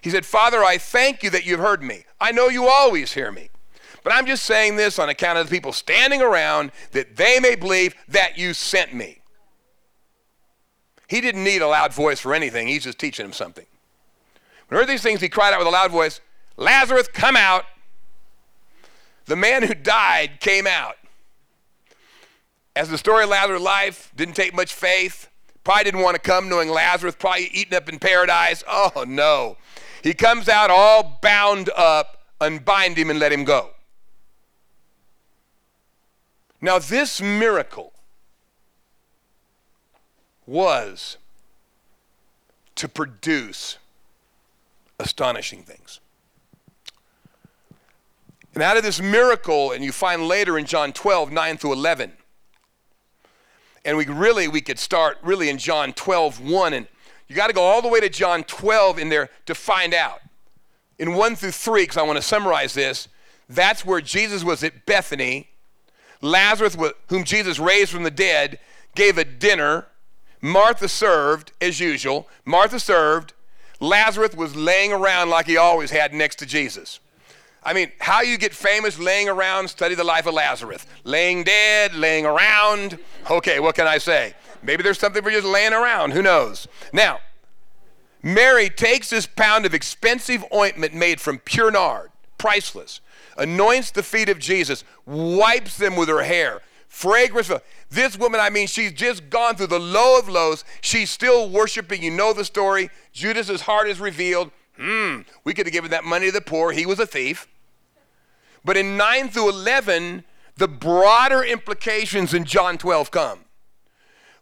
[0.00, 2.04] He said, Father, I thank you that you've heard me.
[2.20, 3.50] I know you always hear me.
[4.04, 7.56] But I'm just saying this on account of the people standing around that they may
[7.56, 9.22] believe that you sent me.
[11.08, 12.68] He didn't need a loud voice for anything.
[12.68, 13.64] He's just teaching them something.
[14.68, 16.20] When he heard these things, he cried out with a loud voice,
[16.56, 17.64] Lazarus, come out.
[19.24, 20.96] The man who died came out.
[22.76, 25.30] As the story of Lazarus' life didn't take much faith,
[25.62, 28.62] probably didn't want to come knowing Lazarus probably eaten up in paradise.
[28.68, 29.56] Oh no.
[30.02, 33.73] He comes out all bound up, unbind him and let him go.
[36.64, 37.92] Now, this miracle
[40.46, 41.18] was
[42.74, 43.76] to produce
[44.98, 46.00] astonishing things.
[48.54, 52.12] And out of this miracle, and you find later in John 12, 9 through 11,
[53.84, 56.88] and we really, we could start really in John 12, 1, and
[57.28, 60.22] you got to go all the way to John 12 in there to find out.
[60.98, 63.08] In 1 through 3, because I want to summarize this,
[63.50, 65.50] that's where Jesus was at Bethany
[66.20, 66.76] Lazarus,
[67.08, 68.58] whom Jesus raised from the dead,
[68.94, 69.86] gave a dinner.
[70.40, 72.28] Martha served, as usual.
[72.44, 73.32] Martha served.
[73.80, 77.00] Lazarus was laying around like he always had next to Jesus.
[77.62, 80.86] I mean, how you get famous laying around, study the life of Lazarus.
[81.04, 82.98] Laying dead, laying around.
[83.30, 84.34] Okay, what can I say?
[84.62, 86.12] Maybe there's something for just laying around.
[86.12, 86.68] Who knows?
[86.92, 87.20] Now,
[88.22, 93.00] Mary takes this pound of expensive ointment made from pure nard, priceless,
[93.36, 96.60] anoints the feet of Jesus, wipes them with her hair.
[96.88, 97.50] Fragrance.
[97.90, 100.64] This woman, I mean, she's just gone through the low of lows.
[100.80, 102.02] She's still worshiping.
[102.02, 102.88] You know the story.
[103.12, 104.52] Judas's heart is revealed.
[104.76, 106.72] Hmm, we could have given that money to the poor.
[106.72, 107.48] He was a thief.
[108.64, 110.24] But in 9 through 11,
[110.56, 113.40] the broader implications in John 12 come.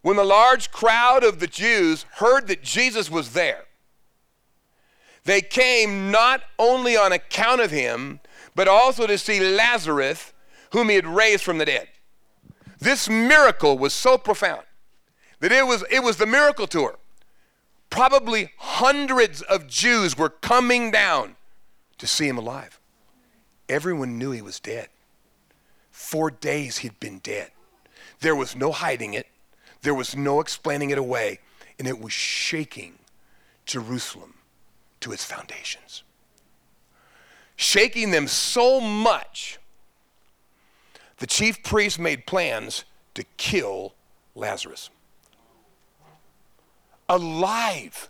[0.03, 3.63] When the large crowd of the Jews heard that Jesus was there,
[5.23, 8.19] they came not only on account of him,
[8.55, 10.33] but also to see Lazarus,
[10.71, 11.87] whom he had raised from the dead.
[12.79, 14.63] This miracle was so profound
[15.39, 16.97] that it was, it was the miracle tour.
[17.89, 21.35] Probably hundreds of Jews were coming down
[21.97, 22.79] to see him alive.
[23.69, 24.89] Everyone knew he was dead.
[25.91, 27.51] Four days he'd been dead.
[28.19, 29.27] There was no hiding it,
[29.81, 31.39] there was no explaining it away,
[31.77, 32.99] and it was shaking
[33.65, 34.35] Jerusalem
[35.01, 36.03] to its foundations
[37.55, 39.59] shaking them so much,
[41.17, 43.93] the chief priests made plans to kill
[44.35, 44.89] Lazarus.
[47.07, 48.09] Alive.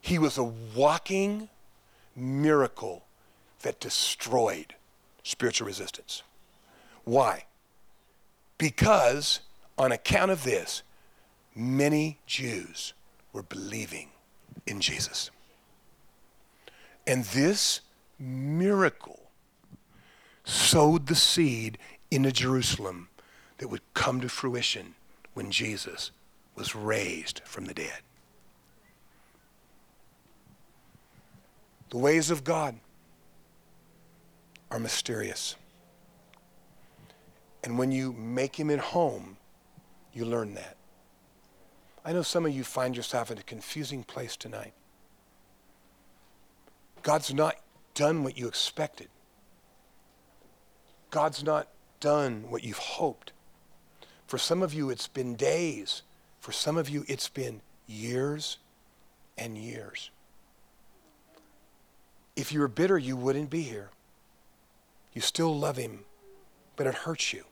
[0.00, 1.48] He was a walking
[2.14, 3.04] miracle
[3.62, 4.74] that destroyed
[5.22, 6.22] spiritual resistance.
[7.04, 7.44] Why?
[8.58, 9.40] Because
[9.78, 10.82] on account of this,
[11.54, 12.92] many Jews
[13.32, 14.10] were believing
[14.66, 15.30] in Jesus.
[17.06, 17.80] And this
[18.18, 19.30] miracle
[20.44, 21.78] sowed the seed
[22.10, 23.08] into Jerusalem
[23.58, 24.94] that would come to fruition
[25.34, 26.10] when Jesus
[26.54, 28.00] was raised from the dead.
[31.90, 32.76] The ways of God
[34.70, 35.54] are mysterious.
[37.62, 39.36] And when you make him at home,
[40.12, 40.76] you learn that.
[42.04, 44.72] I know some of you find yourself in a confusing place tonight.
[47.02, 47.56] God's not
[47.96, 49.08] done what you expected.
[51.10, 53.32] God's not done what you've hoped.
[54.28, 56.02] For some of you, it's been days.
[56.38, 58.58] For some of you, it's been years
[59.38, 60.10] and years.
[62.36, 63.90] If you were bitter, you wouldn't be here.
[65.14, 66.00] You still love him,
[66.76, 67.44] but it hurts you.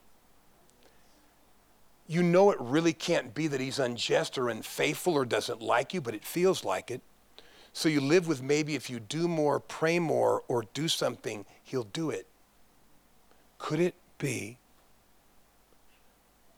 [2.06, 6.02] You know it really can't be that he's unjust or unfaithful or doesn't like you,
[6.02, 7.00] but it feels like it.
[7.76, 11.82] So you live with maybe if you do more, pray more, or do something, he'll
[11.82, 12.28] do it.
[13.58, 14.58] Could it be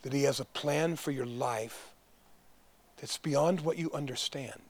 [0.02, 1.94] that he has a plan for your life
[2.98, 4.60] that's beyond what you understand?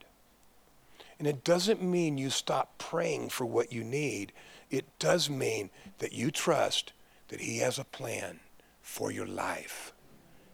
[1.19, 4.33] And it doesn't mean you stop praying for what you need.
[4.71, 6.93] It does mean that you trust
[7.27, 8.39] that he has a plan
[8.83, 9.93] for your life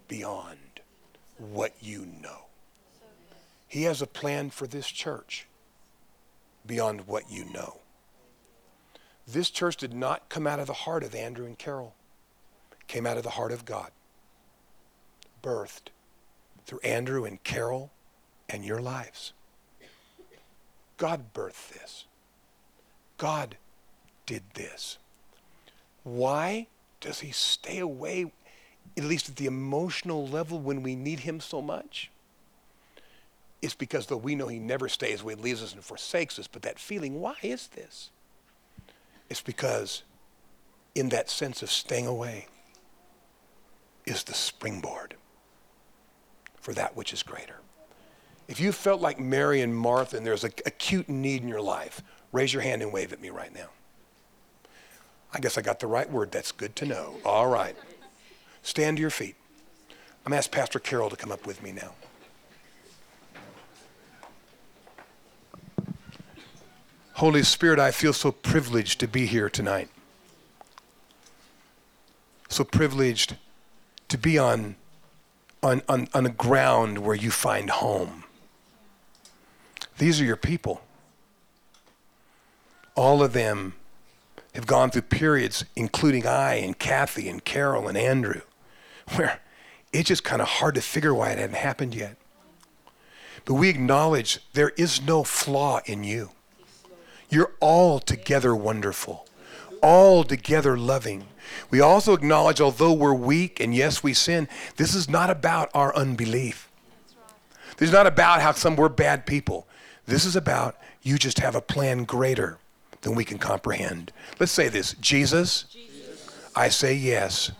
[0.08, 0.80] beyond
[1.36, 2.46] what you know.
[3.68, 5.46] He has a plan for this church
[6.66, 7.80] beyond what you know.
[9.26, 11.94] This church did not come out of the heart of Andrew and Carol.
[12.72, 13.90] It came out of the heart of God.
[15.42, 15.90] birthed
[16.66, 17.90] through Andrew and Carol
[18.48, 19.32] and your lives.
[20.96, 22.06] God birthed this.
[23.18, 23.56] God
[24.24, 24.98] did this.
[26.04, 26.68] Why
[27.00, 28.32] does he stay away,
[28.96, 32.11] at least at the emotional level, when we need him so much?
[33.62, 36.62] It's because though we know he never stays away, leaves us and forsakes us, but
[36.62, 38.10] that feeling, why is this?
[39.30, 40.02] It's because
[40.94, 42.48] in that sense of staying away
[44.04, 45.14] is the springboard
[46.56, 47.56] for that which is greater.
[48.48, 52.02] If you felt like Mary and Martha and there's an acute need in your life,
[52.32, 53.68] raise your hand and wave at me right now.
[55.32, 56.30] I guess I got the right word.
[56.30, 57.14] That's good to know.
[57.24, 57.76] All right.
[58.62, 59.36] Stand to your feet.
[59.90, 61.94] I'm going to ask Pastor Carol to come up with me now.
[67.22, 69.88] Holy Spirit, I feel so privileged to be here tonight.
[72.48, 73.36] So privileged
[74.08, 74.74] to be on,
[75.62, 78.24] on, on, on a ground where you find home.
[79.98, 80.80] These are your people.
[82.96, 83.74] All of them
[84.56, 88.40] have gone through periods, including I and Kathy and Carol and Andrew,
[89.14, 89.38] where
[89.92, 92.16] it's just kind of hard to figure why it hadn't happened yet.
[93.44, 96.32] But we acknowledge there is no flaw in you.
[97.32, 99.26] You're altogether wonderful,
[99.82, 101.28] altogether loving.
[101.70, 105.96] We also acknowledge, although we're weak and yes, we sin, this is not about our
[105.96, 106.70] unbelief.
[107.78, 109.66] This is not about how some we're bad people.
[110.04, 112.58] This is about you just have a plan greater
[113.00, 114.12] than we can comprehend.
[114.38, 115.64] Let's say this Jesus,
[116.54, 117.50] I, say yes,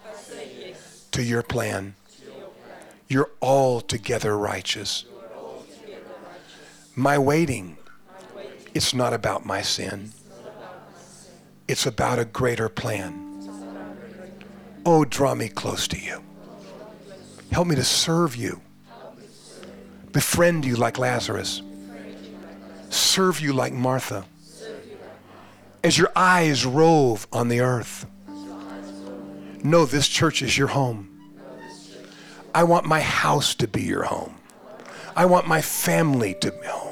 [1.13, 1.95] to your plan.
[3.09, 5.07] You're altogether righteous.
[5.07, 5.97] Righteous.
[6.95, 7.79] My waiting,
[8.75, 10.13] it's not about my sin,
[11.69, 13.29] it's about a greater plan.
[14.85, 16.23] Oh, draw me close to you.
[17.53, 18.61] Help me to serve you.
[20.11, 21.63] Befriend you like Lazarus.
[22.91, 24.25] Serve you like Martha
[25.85, 28.07] as your eyes rove on the earth.
[29.65, 31.09] Know this church is your home.
[32.55, 34.35] I want my house to be your home.
[35.17, 36.92] I want my family to be home.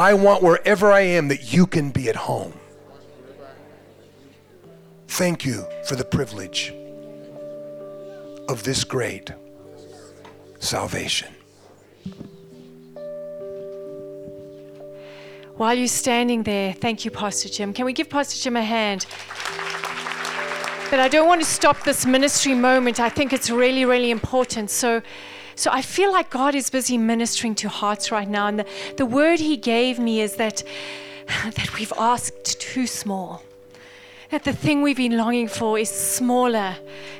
[0.00, 2.54] I want wherever I am that you can be at home.
[5.08, 6.72] Thank you for the privilege
[8.48, 9.30] of this great
[10.58, 11.28] salvation.
[15.56, 17.74] While you're standing there, thank you, Pastor Jim.
[17.74, 19.04] Can we give Pastor Jim a hand?
[20.90, 23.00] But I don't want to stop this ministry moment.
[23.00, 24.70] I think it's really, really important.
[24.70, 25.02] So,
[25.60, 28.46] so I feel like God is busy ministering to hearts right now.
[28.46, 30.62] And the, the word He gave me is that,
[31.44, 33.42] that we've asked too small
[34.30, 36.76] that the thing we've been longing for is smaller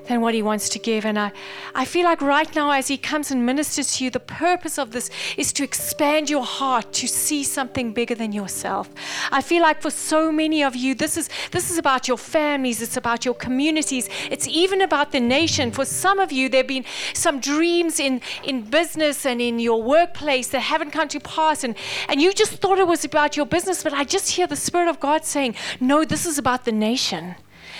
[0.07, 1.05] than what He wants to give.
[1.05, 1.33] And I,
[1.75, 4.93] I feel like right now, as He comes and ministers to you, the purpose of
[4.93, 8.89] this is to expand your heart to see something bigger than yourself.
[9.33, 12.81] I feel like for so many of you, this is this is about your families,
[12.81, 15.73] it's about your communities, it's even about the nation.
[15.73, 19.83] For some of you, there have been some dreams in, in business and in your
[19.83, 21.75] workplace that haven't come to pass, and,
[22.09, 24.89] and you just thought it was about your business, but I just hear the Spirit
[24.89, 27.34] of God saying, No, this is about the nation nation.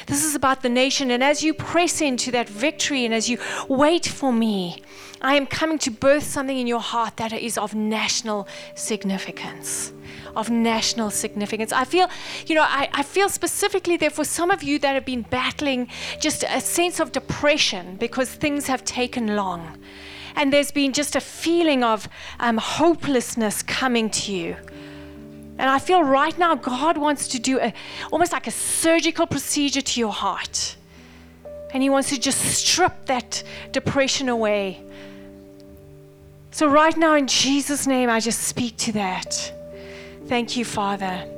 [0.07, 1.11] This is about the nation.
[1.11, 4.83] And as you press into that victory and as you wait for me,
[5.21, 9.93] I am coming to birth something in your heart that is of national significance.
[10.35, 11.71] Of national significance.
[11.71, 12.09] I feel,
[12.47, 15.89] you know, I, I feel specifically there for some of you that have been battling
[16.19, 19.77] just a sense of depression because things have taken long.
[20.35, 22.09] And there's been just a feeling of
[22.39, 24.57] um, hopelessness coming to you.
[25.61, 27.75] And I feel right now God wants to do a,
[28.11, 30.75] almost like a surgical procedure to your heart.
[31.75, 34.83] And He wants to just strip that depression away.
[36.51, 39.53] So, right now, in Jesus' name, I just speak to that.
[40.29, 41.29] Thank you, Father.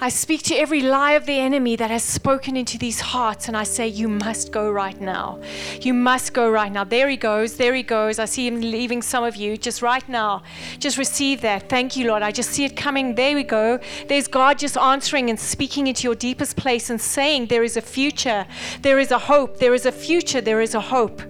[0.00, 3.56] I speak to every lie of the enemy that has spoken into these hearts, and
[3.56, 5.40] I say, You must go right now.
[5.80, 6.82] You must go right now.
[6.82, 7.56] There he goes.
[7.56, 8.18] There he goes.
[8.18, 10.42] I see him leaving some of you just right now.
[10.80, 11.68] Just receive that.
[11.68, 12.22] Thank you, Lord.
[12.22, 13.14] I just see it coming.
[13.14, 13.78] There we go.
[14.08, 17.82] There's God just answering and speaking into your deepest place and saying, There is a
[17.82, 18.46] future.
[18.82, 19.58] There is a hope.
[19.58, 20.40] There is a future.
[20.40, 21.22] There is a hope.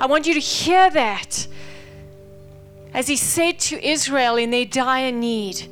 [0.00, 1.46] I want you to hear that.
[2.92, 5.68] As he said to Israel in their dire need,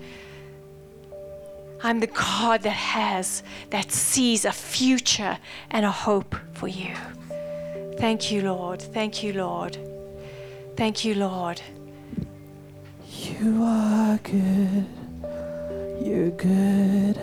[1.82, 5.38] I'm the God that has, that sees a future
[5.70, 6.94] and a hope for you.
[7.98, 8.82] Thank you, Lord.
[8.82, 9.78] Thank you, Lord.
[10.76, 11.60] Thank you, Lord.
[13.08, 14.86] You are good.
[16.04, 17.18] You're good.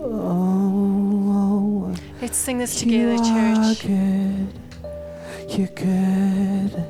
[0.00, 3.28] Oh, let's sing this together, church.
[3.28, 5.58] You are good.
[5.58, 6.84] you're good.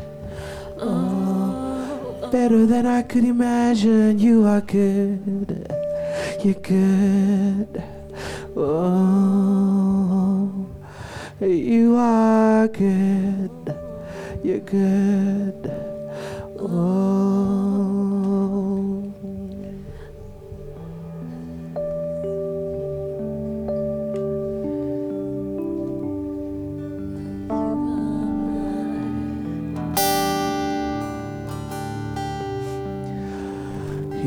[0.80, 4.18] Oh, better than I could imagine.
[4.18, 5.77] You are good.
[6.44, 7.82] You're good.
[8.56, 10.66] Oh,
[11.40, 13.76] you are good.
[14.44, 15.72] You're good.
[16.60, 18.07] Oh.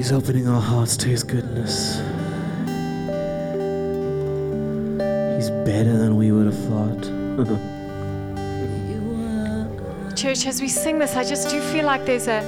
[0.01, 1.97] He's opening our hearts to His goodness.
[5.35, 7.03] He's better than we would have thought.
[10.15, 12.41] Church, as we sing this, I just do feel like there's a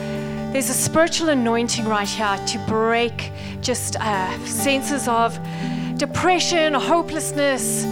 [0.51, 3.31] there's a spiritual anointing right here to break
[3.61, 5.37] just uh, senses of
[5.97, 7.83] depression, hopelessness,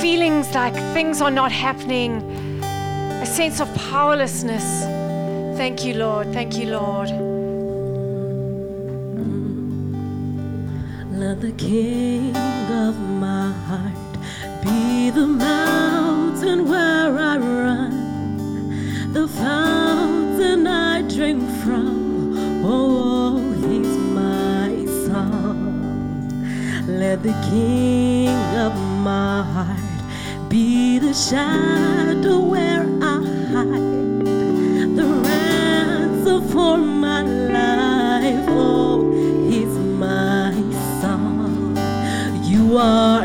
[0.00, 2.22] feelings like things are not happening,
[2.62, 4.84] a sense of powerlessness.
[5.58, 6.32] Thank you, Lord.
[6.32, 7.33] Thank you, Lord.
[11.16, 14.12] Let the king of my heart
[14.64, 22.34] be the mountain where I run, the fountain I drink from.
[22.64, 26.42] Oh, he's my song.
[26.88, 32.93] Let the king of my heart be the shadow where
[42.84, 43.23] You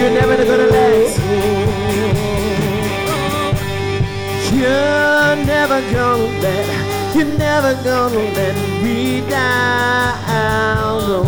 [0.00, 1.18] You're never gonna let.
[4.50, 7.14] You're never gonna let.
[7.14, 10.24] You're never gonna let me down.
[11.06, 11.22] No,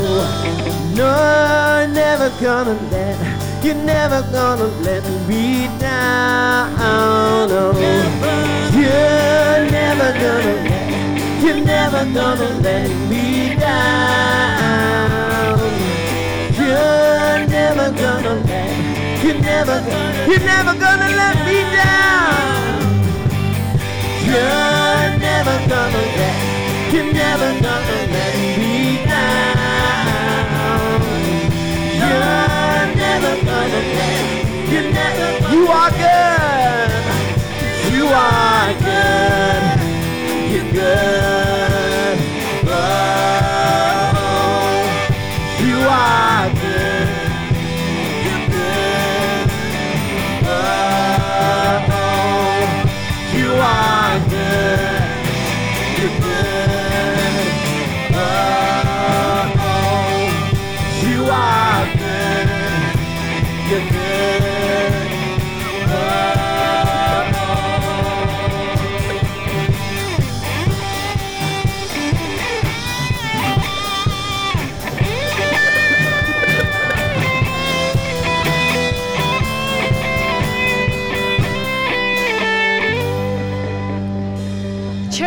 [0.97, 3.63] no, never gonna let.
[3.63, 6.75] You're never gonna let me down.
[7.51, 7.73] No,
[8.73, 11.43] you're never gonna let.
[11.45, 14.62] You're never gonna let me down.
[17.75, 22.83] never gonna let, you're never gonna, you're never gonna let me down.
[24.29, 30.43] You're never gonna let, you're never gonna let me down.
[31.97, 34.21] You're never gonna let,
[34.71, 35.29] you're never.
[35.55, 36.91] You are good.
[37.95, 39.81] You are good.
[40.53, 41.32] You're good.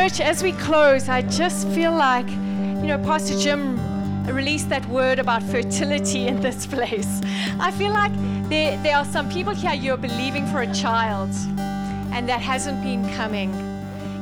[0.05, 3.75] Church, as we close, I just feel like, you know, Pastor Jim
[4.27, 7.21] released that word about fertility in this place.
[7.59, 8.11] I feel like
[8.47, 11.31] there, there are some people here, you're believing for a child,
[12.13, 13.51] and that hasn't been coming.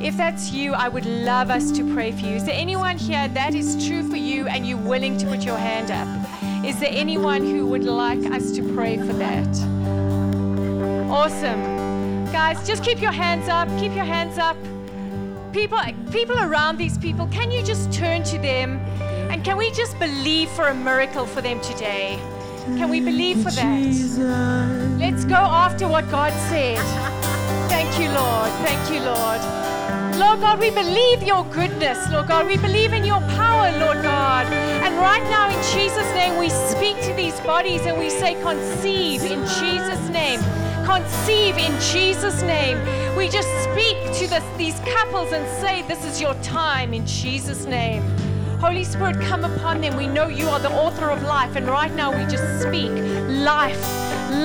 [0.02, 2.38] If that's you, I would love us to pray for you.
[2.38, 5.58] Is there anyone here that is true for you and you're willing to put your
[5.58, 6.08] hand up?
[6.66, 9.50] Is there anyone who would like us to pray for that?
[11.10, 11.62] Awesome.
[12.32, 13.68] Guys, just keep your hands up.
[13.82, 14.56] Keep your hands up
[15.54, 15.78] people
[16.12, 18.80] people around these people can you just turn to them?
[19.30, 22.20] And can we just believe for a miracle for them today?
[22.78, 24.98] Can we believe for that?
[25.00, 26.80] Let's go after what god said.
[27.70, 28.52] Thank you lord.
[28.66, 29.42] Thank you lord.
[30.18, 32.00] Lord god we believe your goodness.
[32.12, 34.48] Lord god we believe in your power lord god.
[34.86, 39.22] And right now in jesus name we speak to these bodies and we say conceive
[39.24, 40.40] in jesus name
[40.86, 42.78] conceive in Jesus' name.
[43.16, 47.66] We just speak to this, these couples and say, This is your time in Jesus'
[47.66, 48.04] name.
[48.60, 49.98] Holy Spirit, come upon them.
[49.98, 52.92] We know you are the author of life, and right now we just speak
[53.28, 53.82] life,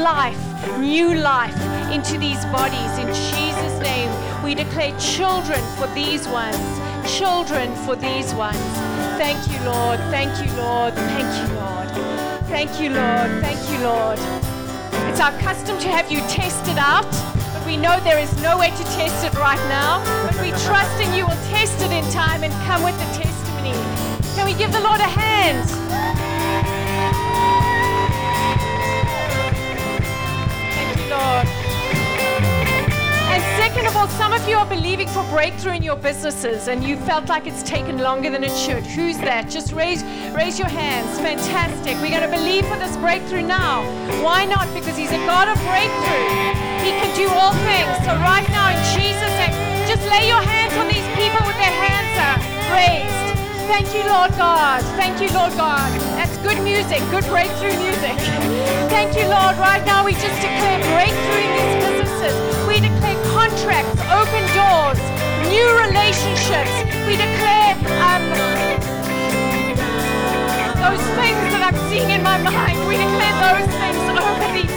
[0.02, 1.56] life, new life
[1.92, 4.10] into these bodies in Jesus' name.
[4.42, 6.56] We declare children for these ones,
[7.18, 8.58] children for these ones.
[9.18, 10.00] Thank you, Lord.
[10.10, 10.94] Thank you, Lord.
[10.94, 11.88] Thank you, Lord.
[12.48, 13.30] Thank you, Lord.
[13.42, 14.47] Thank you, Lord.
[15.18, 17.10] It's our custom to have you test it out,
[17.52, 19.98] but we know there is no way to test it right now.
[20.24, 23.72] But we trust in you will test it in time and come with the testimony.
[24.36, 25.68] Can we give the Lord a hand?
[30.76, 31.57] Thank you, Lord.
[33.68, 36.96] Second of all, some of you are believing for breakthrough in your businesses and you
[37.04, 38.80] felt like it's taken longer than it should.
[38.96, 39.50] Who's that?
[39.50, 40.02] Just raise
[40.32, 41.20] raise your hands.
[41.20, 42.00] Fantastic.
[42.00, 43.84] We're going to believe for this breakthrough now.
[44.24, 44.72] Why not?
[44.72, 46.32] Because he's a God of breakthrough.
[46.80, 47.92] He can do all things.
[48.08, 49.52] So right now in Jesus' name,
[49.84, 52.40] just lay your hands on these people with their hands up,
[52.72, 53.36] raised.
[53.68, 54.80] Thank you, Lord God.
[54.96, 55.92] Thank you, Lord God.
[56.16, 58.16] That's good music, good breakthrough music.
[58.88, 59.60] Thank you, Lord.
[59.60, 62.57] Right now we just declare breakthrough in these businesses.
[63.58, 65.02] Contracts, open doors,
[65.50, 66.70] new relationships.
[67.10, 67.74] We declare
[68.06, 68.22] um,
[70.78, 72.78] those things that I'm seeing in my mind.
[72.86, 74.70] We declare those things over these,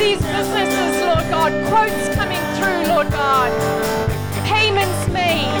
[0.00, 1.52] these businesses, Lord God.
[1.68, 3.52] Quotes coming through, Lord God.
[4.48, 5.52] Payments made.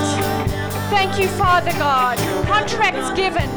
[0.88, 2.16] Thank you, Father God.
[2.48, 3.50] Contracts given.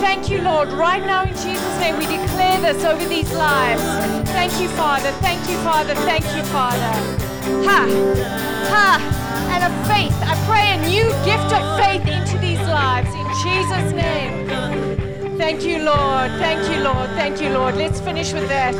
[0.00, 0.72] Thank you, Lord.
[0.72, 3.84] Right now, in Jesus' name, we declare this over these lives.
[4.32, 5.12] Thank you, Father.
[5.20, 5.94] Thank you, Father.
[6.08, 7.27] Thank you, Father.
[7.68, 7.80] Ha!
[8.72, 8.88] Ha!
[9.52, 10.16] And a faith.
[10.22, 13.08] I pray a new gift of faith into these lives.
[13.14, 15.38] In Jesus' name.
[15.38, 16.30] Thank you, Lord.
[16.32, 17.08] Thank you, Lord.
[17.10, 17.76] Thank you, Lord.
[17.76, 18.74] Let's finish with that.